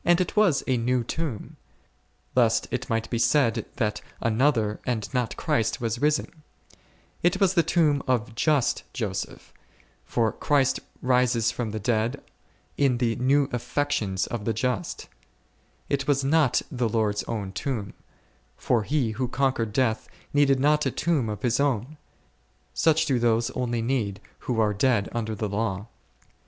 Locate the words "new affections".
13.17-14.25